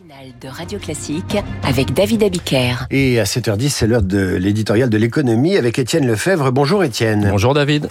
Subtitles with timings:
[0.00, 2.86] matinale de Radio Classique avec David Abiker.
[2.90, 6.52] Et à 7h10, c'est l'heure de l'éditorial de l'économie avec Étienne Lefebvre.
[6.52, 7.28] Bonjour Étienne.
[7.30, 7.88] Bonjour David.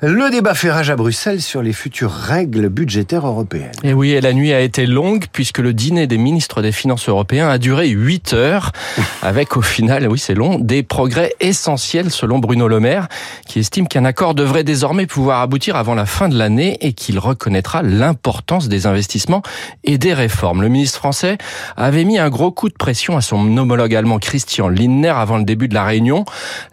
[0.00, 3.72] Le débat fait rage à Bruxelles sur les futures règles budgétaires européennes.
[3.82, 7.08] Et oui, et la nuit a été longue puisque le dîner des ministres des Finances
[7.08, 8.70] européens a duré 8 heures
[9.22, 13.08] avec au final, oui c'est long, des progrès essentiels selon Bruno Le Maire
[13.48, 17.18] qui estime qu'un accord devrait désormais pouvoir aboutir avant la fin de l'année et qu'il
[17.18, 19.42] reconnaîtra l'importance des investissements
[19.82, 20.62] et des réformes.
[20.62, 21.38] Le ministre français
[21.76, 25.44] avait mis un gros coup de pression à son homologue allemand Christian Lindner avant le
[25.44, 26.24] début de la réunion.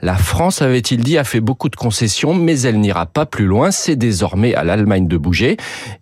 [0.04, 3.72] La France, avait-il dit, a fait beaucoup de concessions mais elle n'ira pas plus loin,
[3.72, 5.56] c'est désormais à l'Allemagne de bouger,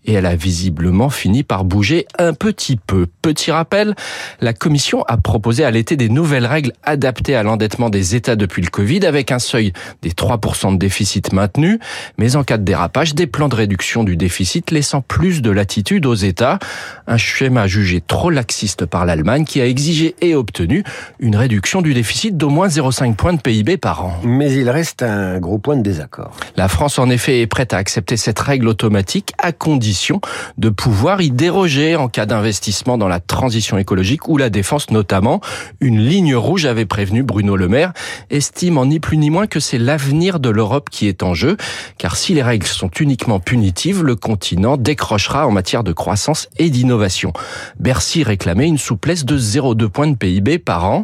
[0.05, 3.05] et elle a visiblement fini par bouger un petit peu.
[3.21, 3.93] Petit rappel,
[4.41, 8.63] la Commission a proposé à l'été des nouvelles règles adaptées à l'endettement des États depuis
[8.63, 11.79] le Covid, avec un seuil des 3% de déficit maintenu,
[12.17, 16.07] mais en cas de dérapage, des plans de réduction du déficit laissant plus de latitude
[16.07, 16.57] aux États.
[17.05, 20.83] Un schéma jugé trop laxiste par l'Allemagne qui a exigé et obtenu
[21.19, 24.13] une réduction du déficit d'au moins 0,5 points de PIB par an.
[24.23, 26.37] Mais il reste un gros point de désaccord.
[26.55, 30.21] La France en effet est prête à accepter cette règle automatique à condition
[30.57, 35.41] de pouvoir y déroger en cas d'investissement dans la transition écologique ou la défense notamment.
[35.81, 37.91] Une ligne rouge avait prévenu Bruno Le Maire,
[38.29, 41.57] estime en ni plus ni moins que c'est l'avenir de l'Europe qui est en jeu,
[41.97, 46.69] car si les règles sont uniquement punitives, le continent décrochera en matière de croissance et
[46.69, 47.33] d'innovation.
[47.81, 51.03] Bercy réclamait une souplesse de 0,2 points de PIB par an.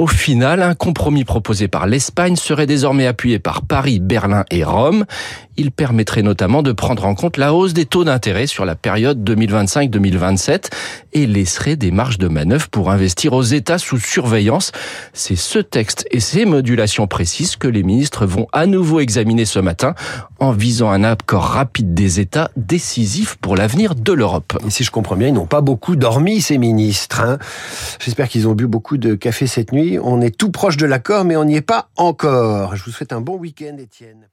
[0.00, 5.04] Au final, un compromis proposé par l'Espagne serait désormais appuyé par Paris, Berlin et Rome.
[5.58, 9.22] Il permettrait notamment de prendre en compte la hausse des taux d'intérêt sur la période
[9.28, 10.70] 2025-2027
[11.12, 14.72] et laisserait des marges de manœuvre pour investir aux États sous surveillance.
[15.12, 19.58] C'est ce texte et ces modulations précises que les ministres vont à nouveau examiner ce
[19.58, 19.94] matin
[20.38, 24.56] en visant un accord rapide des États décisif pour l'avenir de l'Europe.
[24.70, 27.20] Si je comprends bien, ils n'ont pas beaucoup dormi, ces ministres.
[27.20, 27.38] Hein
[28.02, 29.89] J'espère qu'ils ont bu beaucoup de café cette nuit.
[29.98, 32.76] On est tout proche de l'accord, mais on n'y est pas encore.
[32.76, 34.30] Je vous souhaite un bon week-end, Étienne.